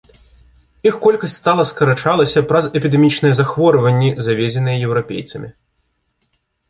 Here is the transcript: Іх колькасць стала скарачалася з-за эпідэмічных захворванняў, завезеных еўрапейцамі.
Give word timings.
Іх 0.91 0.95
колькасць 1.03 1.35
стала 1.41 1.65
скарачалася 1.71 2.43
з-за 2.51 2.71
эпідэмічных 2.79 3.31
захворванняў, 3.41 4.13
завезеных 4.29 4.75
еўрапейцамі. 4.89 5.49